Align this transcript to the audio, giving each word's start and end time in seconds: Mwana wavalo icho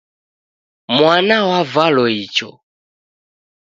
Mwana 0.97 1.35
wavalo 1.49 2.03
icho 2.21 2.49